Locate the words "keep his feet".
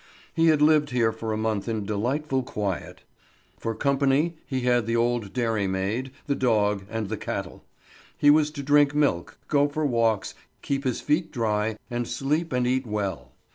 10.63-11.31